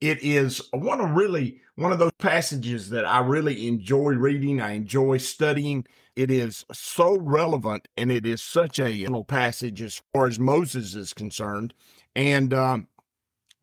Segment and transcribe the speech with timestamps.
[0.00, 4.60] It is one of really one of those passages that I really enjoy reading.
[4.60, 5.86] I enjoy studying.
[6.16, 10.94] It is so relevant and it is such a little passage as far as Moses
[10.94, 11.74] is concerned.
[12.16, 12.88] And um,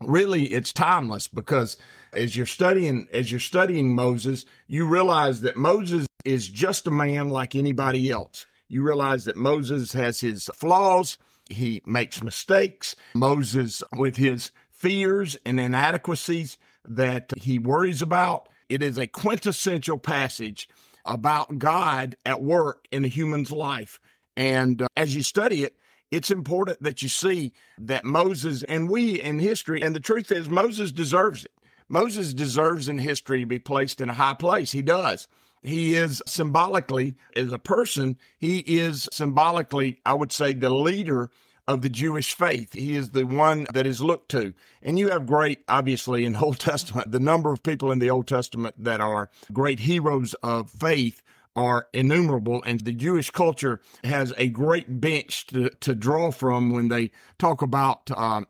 [0.02, 1.78] really it's timeless because
[2.14, 7.30] as you're studying as you're studying Moses, you realize that Moses is just a man
[7.30, 8.45] like anybody else.
[8.67, 11.17] You realize that Moses has his flaws,
[11.50, 12.95] he makes mistakes.
[13.16, 18.50] Moses with his fears and inadequacies that he worries about.
[18.70, 20.67] It is a quintessential passage
[21.06, 24.00] about God at work in a human's life.
[24.36, 25.75] And uh, as you study it,
[26.11, 30.48] it's important that you see that Moses and we in history, and the truth is,
[30.48, 31.52] Moses deserves it.
[31.89, 34.72] Moses deserves in history to be placed in a high place.
[34.72, 35.28] He does.
[35.64, 41.30] He is symbolically, as a person, he is symbolically, I would say, the leader
[41.68, 42.73] of the Jewish faith.
[42.73, 44.54] He is the one that is looked to.
[44.82, 48.10] And you have great, obviously, in the Old Testament, the number of people in the
[48.10, 51.22] Old Testament that are great heroes of faith
[51.56, 56.88] are innumerable, and the Jewish culture has a great bench to, to draw from when
[56.88, 58.45] they talk about um,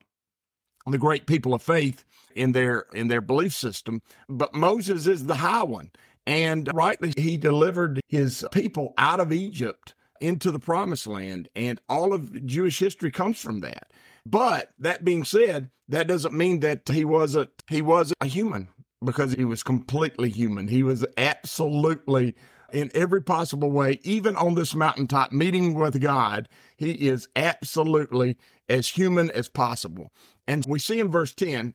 [0.86, 2.04] the great people of faith
[2.36, 4.02] in their in their belief system.
[4.28, 5.92] But Moses is the high one,
[6.26, 12.14] and rightly he delivered his people out of Egypt into the promised land, and all
[12.14, 13.92] of Jewish history comes from that.
[14.26, 18.68] But that being said, that doesn't mean that he wasn't he was a human
[19.04, 20.68] because he was completely human.
[20.68, 22.36] He was absolutely
[22.74, 28.90] in every possible way, even on this mountaintop meeting with God, he is absolutely as
[28.90, 30.12] human as possible.
[30.48, 31.74] And we see in verse 10,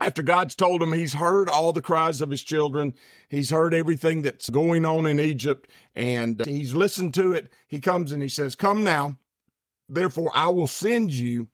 [0.00, 2.94] after God's told him he's heard all the cries of his children,
[3.28, 7.52] he's heard everything that's going on in Egypt, and he's listened to it.
[7.68, 9.16] He comes and he says, Come now,
[9.88, 11.48] therefore I will send you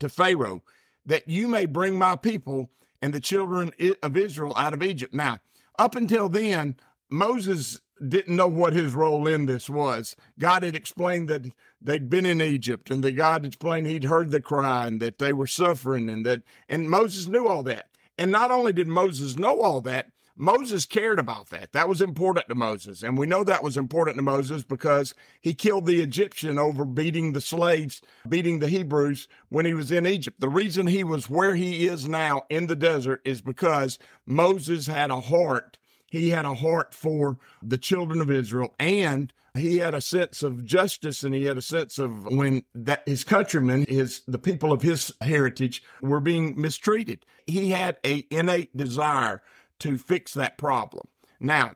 [0.00, 0.62] to Pharaoh,
[1.06, 2.70] that you may bring my people
[3.00, 3.70] and the children
[4.02, 5.14] of Israel out of Egypt.
[5.14, 5.38] Now,
[5.78, 6.76] up until then,
[7.10, 10.16] Moses didn't know what his role in this was.
[10.38, 11.44] God had explained that
[11.80, 15.32] they'd been in Egypt and that God explained he'd heard the cry and that they
[15.32, 17.88] were suffering and that, and Moses knew all that.
[18.18, 20.06] And not only did Moses know all that,
[20.36, 21.72] Moses cared about that.
[21.72, 23.04] That was important to Moses.
[23.04, 27.32] And we know that was important to Moses because he killed the Egyptian over beating
[27.32, 30.40] the slaves, beating the Hebrews when he was in Egypt.
[30.40, 35.12] The reason he was where he is now in the desert is because Moses had
[35.12, 35.78] a heart
[36.14, 40.64] he had a heart for the children of Israel and he had a sense of
[40.64, 44.82] justice and he had a sense of when that his countrymen his the people of
[44.82, 47.24] his heritage were being mistreated.
[47.46, 49.42] He had a innate desire
[49.80, 51.06] to fix that problem.
[51.40, 51.72] Now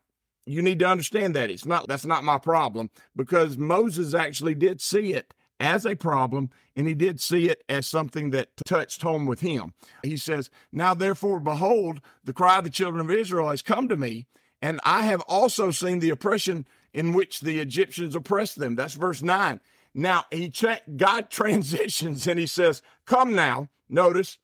[0.47, 1.50] you need to understand that.
[1.50, 6.50] It's not that's not my problem because moses actually did see it as a problem,
[6.76, 9.74] and he did see it as something that touched home with him.
[10.02, 13.97] He says, Now therefore, behold, the cry of the children of Israel has come to
[13.97, 14.26] me,
[14.62, 18.74] and I have also seen the oppression in which the Egyptians oppressed them.
[18.74, 19.60] That's verse 9.
[19.94, 20.52] Now he
[20.97, 23.68] God transitions and he says, Come now.
[23.88, 24.36] Notice,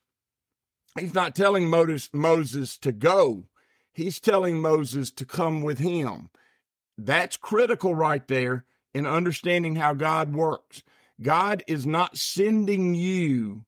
[0.99, 3.45] he's not telling Moses to go,
[3.93, 6.31] he's telling Moses to come with him.
[6.97, 10.83] That's critical right there in understanding how God works.
[11.23, 13.65] God is not sending you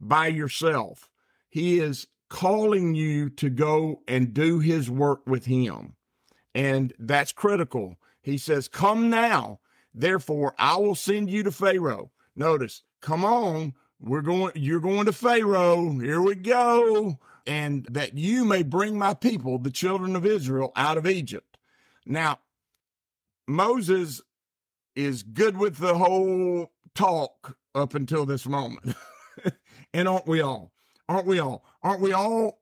[0.00, 1.08] by yourself.
[1.48, 5.94] He is calling you to go and do his work with him.
[6.54, 7.96] And that's critical.
[8.22, 9.60] He says, Come now.
[9.94, 12.10] Therefore, I will send you to Pharaoh.
[12.34, 13.74] Notice, come on.
[13.98, 15.98] We're going, you're going to Pharaoh.
[15.98, 17.18] Here we go.
[17.46, 21.56] And that you may bring my people, the children of Israel, out of Egypt.
[22.04, 22.40] Now,
[23.46, 24.20] Moses
[24.94, 28.96] is good with the whole talk up until this moment.
[29.94, 30.72] and aren't we all?
[31.08, 31.64] Aren't we all?
[31.82, 32.60] Aren't we all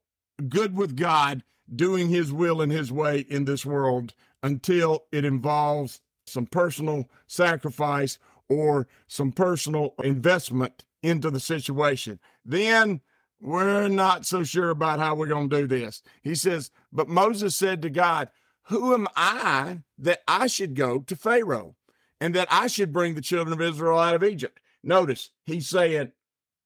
[0.48, 1.42] good with God
[1.74, 8.18] doing his will and his way in this world until it involves some personal sacrifice
[8.48, 12.18] or some personal investment into the situation.
[12.44, 13.00] Then
[13.40, 16.02] we're not so sure about how we're going to do this.
[16.22, 18.28] He says, But Moses said to God,
[18.64, 21.76] Who am I that I should go to Pharaoh
[22.24, 24.58] and that I should bring the children of Israel out of Egypt?
[24.82, 26.10] Notice he's saying,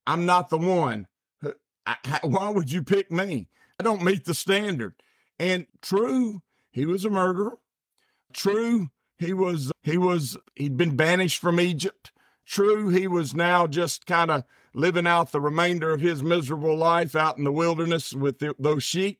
[0.06, 1.08] I'm not the one.
[2.22, 3.48] Why would you pick me?
[3.80, 4.94] I don't meet the standard.
[5.40, 7.58] And true, he was a murderer.
[8.32, 8.88] True,
[9.18, 12.12] he was he was he'd been banished from Egypt.
[12.46, 14.44] True, he was now just kind of
[14.74, 18.84] living out the remainder of his miserable life out in the wilderness with the, those
[18.84, 19.18] sheep.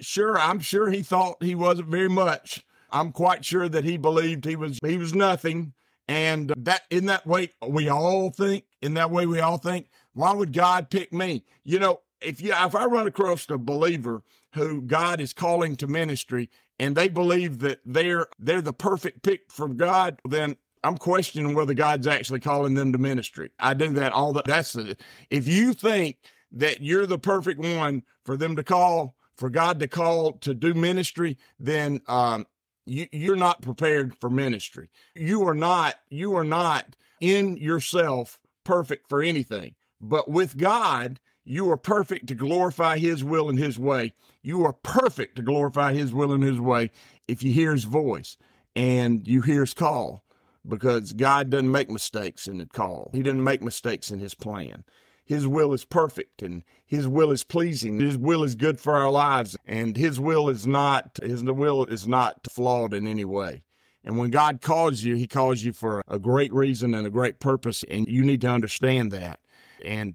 [0.00, 2.65] Sure, I'm sure he thought he wasn't very much.
[2.96, 5.74] I'm quite sure that he believed he was he was nothing.
[6.08, 10.32] And that in that way we all think, in that way we all think, why
[10.32, 11.44] would God pick me?
[11.64, 14.22] You know, if you if I run across a believer
[14.54, 16.48] who God is calling to ministry
[16.78, 21.74] and they believe that they're they're the perfect pick from God, then I'm questioning whether
[21.74, 23.50] God's actually calling them to ministry.
[23.58, 24.96] I do that all the that's the
[25.28, 26.18] if you think
[26.52, 30.72] that you're the perfect one for them to call, for God to call to do
[30.72, 32.46] ministry, then um,
[32.86, 34.88] you, you're not prepared for ministry.
[35.14, 39.74] You are not, you are not in yourself perfect for anything.
[40.00, 44.12] But with God, you are perfect to glorify his will and his way.
[44.42, 46.90] You are perfect to glorify his will and his way
[47.28, 48.36] if you hear his voice
[48.74, 50.22] and you hear his call
[50.68, 53.10] because God doesn't make mistakes in the call.
[53.12, 54.84] He doesn't make mistakes in his plan.
[55.26, 57.98] His will is perfect and his will is pleasing.
[57.98, 62.06] His will is good for our lives and his will is not his will is
[62.06, 63.64] not flawed in any way.
[64.04, 67.40] And when God calls you, he calls you for a great reason and a great
[67.40, 69.40] purpose and you need to understand that.
[69.84, 70.14] And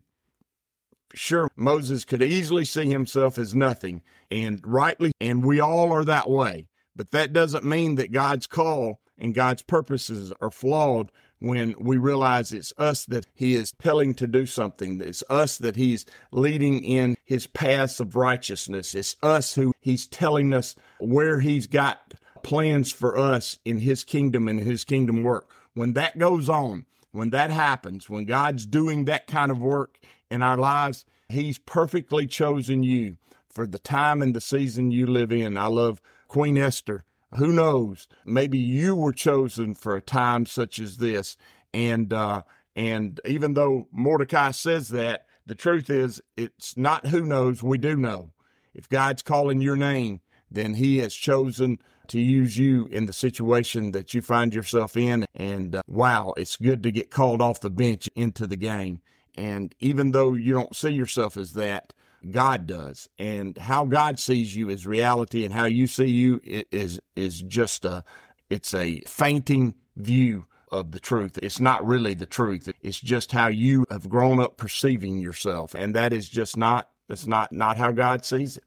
[1.14, 6.30] sure Moses could easily see himself as nothing and rightly and we all are that
[6.30, 6.70] way.
[6.96, 11.12] But that doesn't mean that God's call and God's purposes are flawed
[11.42, 15.02] when we realize it's us that He is telling to do something.
[15.02, 18.96] It's us that He's leading in His paths of righteousness.
[18.96, 24.48] It's us who He's telling us where He's got plans for us in His kingdom
[24.48, 25.50] and His kingdom work.
[25.74, 29.98] When that goes on, when that happens, when God's doing that kind of work
[30.30, 33.18] in our lives, He's perfectly chosen you
[33.50, 35.58] for the time and the season you live in.
[35.58, 37.04] I love Queen Esther
[37.36, 38.08] who knows?
[38.26, 41.38] Maybe you were chosen for a time such as this.
[41.74, 42.44] And uh,
[42.76, 47.96] and even though Mordecai says that, the truth is it's not who knows, we do
[47.96, 48.32] know.
[48.74, 53.92] If God's calling your name, then he has chosen to use you in the situation
[53.92, 55.26] that you find yourself in.
[55.34, 59.02] And uh, wow, it's good to get called off the bench into the game.
[59.36, 61.94] And even though you don't see yourself as that,
[62.30, 67.00] God does, and how God sees you is reality, and how you see you is
[67.16, 68.04] is just a
[68.50, 71.40] it's a fainting view of the truth.
[71.42, 72.72] It's not really the truth.
[72.82, 77.26] It's just how you have grown up perceiving yourself, and that is just not that's
[77.26, 78.64] not not how God sees it.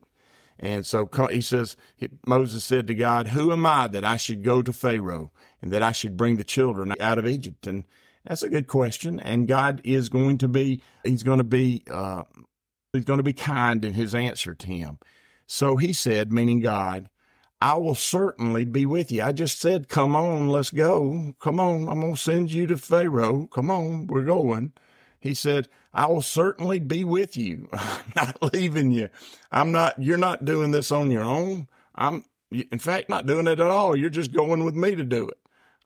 [0.58, 1.76] And so he says,
[2.26, 5.82] Moses said to God, Who am I that I should go to Pharaoh and that
[5.82, 7.66] I should bring the children out of Egypt?
[7.66, 7.84] And
[8.24, 9.18] that's a good question.
[9.20, 12.22] And God is going to be, he's going to be uh,
[12.94, 14.98] He's going to be kind in his answer to him.
[15.48, 17.10] So he said, meaning God,
[17.60, 19.22] I will certainly be with you.
[19.22, 21.34] I just said, Come on, let's go.
[21.40, 23.48] Come on, I'm going to send you to Pharaoh.
[23.52, 24.72] Come on, we're going.
[25.18, 27.68] He said, I will certainly be with you.
[27.72, 29.08] I'm not leaving you.
[29.50, 31.66] I'm not, you're not doing this on your own.
[31.96, 33.96] I'm, in fact, not doing it at all.
[33.96, 35.38] You're just going with me to do it.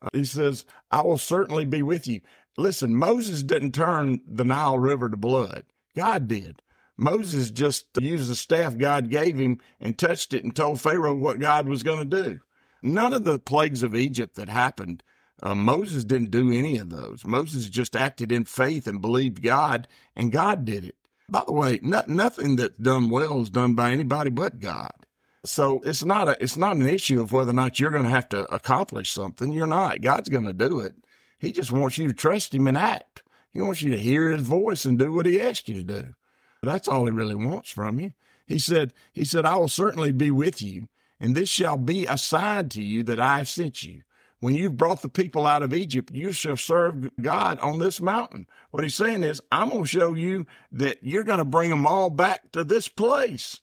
[0.02, 2.20] Uh, he says, I will certainly be with you.
[2.58, 5.64] Listen, Moses didn't turn the Nile River to blood.
[5.96, 6.60] God did.
[6.98, 11.38] Moses just used the staff God gave him and touched it and told Pharaoh what
[11.38, 12.40] God was going to do.
[12.82, 15.02] None of the plagues of Egypt that happened,
[15.42, 17.24] uh, Moses didn't do any of those.
[17.24, 19.86] Moses just acted in faith and believed God,
[20.16, 20.96] and God did it.
[21.28, 24.90] By the way, not, nothing that's done well is done by anybody but God.
[25.44, 28.10] So it's not a it's not an issue of whether or not you're going to
[28.10, 29.52] have to accomplish something.
[29.52, 30.00] You're not.
[30.00, 30.94] God's going to do it.
[31.38, 33.22] He just wants you to trust Him and act.
[33.52, 36.14] He wants you to hear His voice and do what He asks you to do.
[36.62, 38.12] That's all he really wants from you.
[38.46, 40.88] He said, He said, I will certainly be with you,
[41.20, 44.02] and this shall be a sign to you that I have sent you.
[44.40, 48.46] When you've brought the people out of Egypt, you shall serve God on this mountain.
[48.70, 51.86] What he's saying is, I'm going to show you that you're going to bring them
[51.86, 53.58] all back to this place.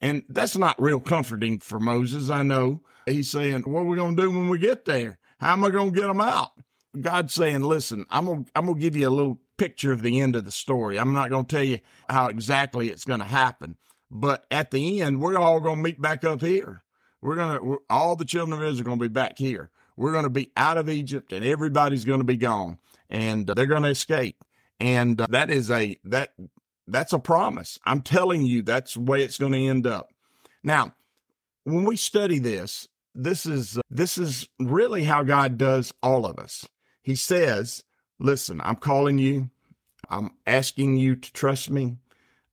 [0.00, 2.80] And that's not real comforting for Moses, I know.
[3.06, 5.18] He's saying, What are we going to do when we get there?
[5.40, 6.52] How am I going to get them out?
[6.98, 10.00] God's saying, Listen, I'm going to, I'm going to give you a little picture of
[10.00, 10.98] the end of the story.
[10.98, 13.76] I'm not going to tell you how exactly it's going to happen,
[14.10, 16.82] but at the end, we're all going to meet back up here.
[17.20, 19.70] We're going to, all the children of Israel are going to be back here.
[20.00, 22.78] we're going to be out of Egypt and everybody's going to be gone
[23.10, 24.42] and they're going to escape.
[24.80, 26.30] And uh, that is a that
[26.88, 27.78] that's a promise.
[27.84, 30.08] I'm telling you that's the way it's going to end up.
[30.64, 30.94] Now,
[31.64, 36.38] when we study this, this is uh, this is really how God does all of
[36.38, 36.66] us.
[37.02, 37.84] He says,
[38.20, 39.50] "Listen, I'm calling you.
[40.08, 41.96] I'm asking you to trust me.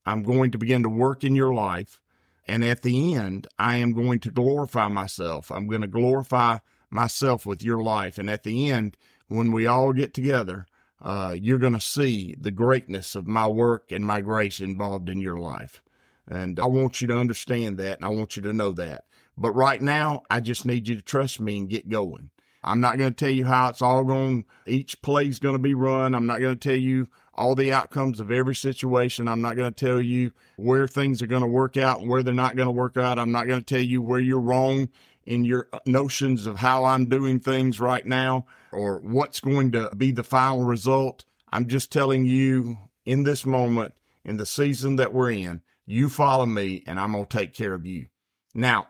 [0.05, 1.99] I'm going to begin to work in your life,
[2.47, 5.51] and at the end, I am going to glorify myself.
[5.51, 6.59] I'm going to glorify
[6.89, 8.95] myself with your life, and at the end,
[9.27, 10.65] when we all get together,
[11.01, 15.19] uh, you're going to see the greatness of my work and my grace involved in
[15.19, 15.81] your life.
[16.29, 19.03] And I want you to understand that, and I want you to know that.
[19.37, 22.29] But right now, I just need you to trust me and get going.
[22.63, 25.59] I'm not going to tell you how it's all going, each play is going to
[25.59, 26.15] be run.
[26.15, 29.27] I'm not going to tell you all the outcomes of every situation.
[29.27, 32.23] I'm not going to tell you where things are going to work out and where
[32.23, 33.19] they're not going to work out.
[33.19, 34.89] I'm not going to tell you where you're wrong
[35.25, 40.11] in your notions of how I'm doing things right now or what's going to be
[40.11, 41.25] the final result.
[41.51, 43.93] I'm just telling you in this moment,
[44.25, 47.73] in the season that we're in, you follow me and I'm going to take care
[47.73, 48.07] of you.
[48.53, 48.87] Now,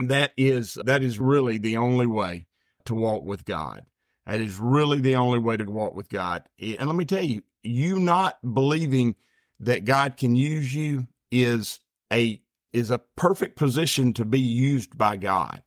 [0.00, 2.46] that is that is really the only way
[2.84, 3.84] to walk with God.
[4.26, 6.44] That is really the only way to walk with God.
[6.60, 9.16] Eh, and let me tell you, you not believing
[9.60, 11.80] that God can use you is
[12.12, 12.40] a
[12.72, 15.62] is a perfect position to be used by God.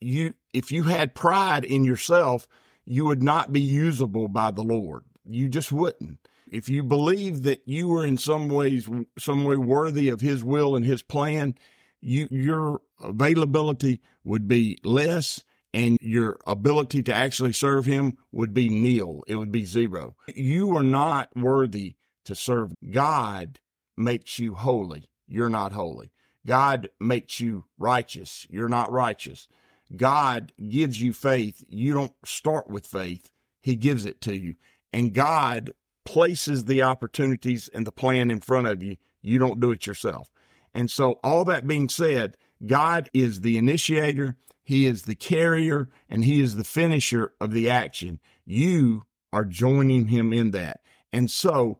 [0.00, 2.46] You if you had pride in yourself,
[2.86, 5.04] you would not be usable by the Lord.
[5.28, 6.18] You just wouldn't.
[6.50, 8.88] If you believe that you were in some ways
[9.18, 11.56] some way worthy of his will and his plan,
[12.04, 15.42] you your availability would be less
[15.72, 19.24] and your ability to actually serve him would be nil.
[19.26, 20.14] It would be zero.
[20.34, 21.96] You are not worthy
[22.26, 22.74] to serve.
[22.90, 23.58] God
[23.96, 25.08] makes you holy.
[25.26, 26.12] You're not holy.
[26.46, 28.46] God makes you righteous.
[28.50, 29.48] You're not righteous.
[29.96, 31.64] God gives you faith.
[31.68, 33.30] You don't start with faith,
[33.60, 34.54] He gives it to you.
[34.92, 35.72] And God
[36.04, 38.96] places the opportunities and the plan in front of you.
[39.22, 40.28] You don't do it yourself.
[40.74, 46.24] And so, all that being said, God is the initiator, He is the carrier, and
[46.24, 48.20] He is the finisher of the action.
[48.44, 50.80] You are joining Him in that.
[51.12, 51.78] And so,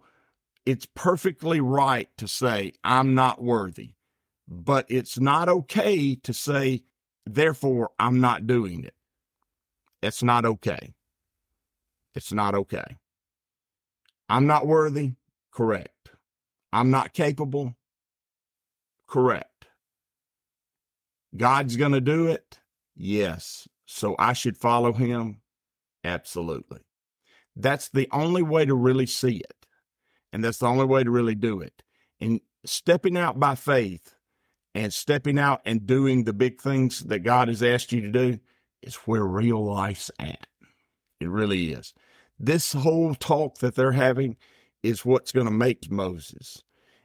[0.64, 3.94] it's perfectly right to say, I'm not worthy
[4.46, 6.82] but it's not okay to say,
[7.26, 8.94] therefore, I'm not doing it.
[10.02, 10.94] It's not okay.
[12.14, 12.98] It's not okay.
[14.28, 15.12] I'm not worthy.
[15.50, 16.10] Correct.
[16.72, 17.74] I'm not capable.
[19.06, 19.66] Correct.
[21.36, 22.58] God's going to do it.
[22.96, 23.68] Yes.
[23.86, 25.40] So I should follow him.
[26.04, 26.80] Absolutely.
[27.56, 29.66] That's the only way to really see it.
[30.32, 31.82] And that's the only way to really do it.
[32.20, 34.14] And stepping out by faith
[34.74, 38.38] and stepping out and doing the big things that God has asked you to do
[38.82, 40.46] is where real life's at.
[41.20, 41.94] It really is.
[42.38, 44.36] This whole talk that they're having
[44.82, 46.62] is what's going to make Moses.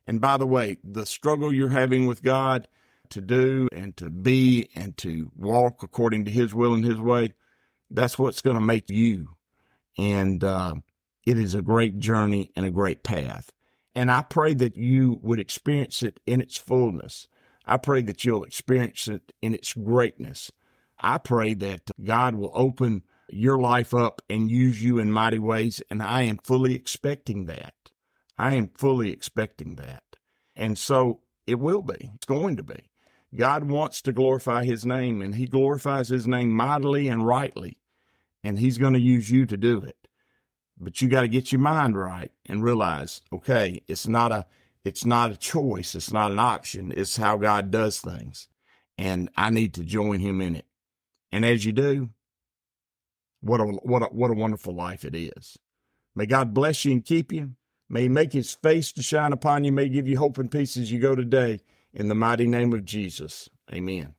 [0.10, 2.68] And by the way, the struggle you're having with God
[3.12, 7.34] to do and to be and to walk according to his will and his way,
[7.90, 9.30] that's what's going to make you.
[9.98, 10.76] And uh,
[11.26, 13.52] it is a great journey and a great path.
[13.96, 17.28] And I pray that you would experience it in its fullness
[17.70, 20.52] I pray that you'll experience it in its greatness.
[21.00, 25.80] I pray that God will open your life up and use you in mighty ways.
[25.92, 27.76] And I am fully expecting that.
[28.40, 30.04] I am fully expecting that.
[30.56, 32.12] And so it will be.
[32.16, 32.90] It's going to be.
[33.36, 37.78] God wants to glorify his name, and he glorifies his name mightily and rightly.
[38.44, 39.98] And he's going to use you to do it.
[40.80, 44.46] But you got to get your mind right and realize, okay, it's not a
[44.86, 45.94] it's not a choice.
[45.94, 46.94] It's not an option.
[46.96, 48.48] It's how God does things.
[48.98, 50.66] And I need to join him in it.
[51.34, 52.10] And as you do,
[53.42, 55.58] what a, what a, what a wonderful life it is.
[56.16, 57.56] May God bless you and keep you.
[57.90, 59.72] May he make his face to shine upon you.
[59.72, 61.60] May give you hope and peace as you go today.
[61.94, 63.50] In the mighty name of Jesus.
[63.74, 64.14] Amen.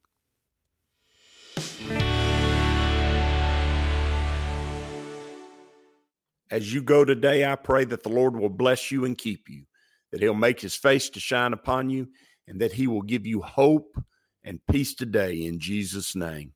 [6.51, 9.67] As you go today, I pray that the Lord will bless you and keep you
[10.11, 12.09] that he'll make his face to shine upon you,
[12.47, 14.03] and that he will give you hope
[14.43, 16.53] and peace today in Jesus' name.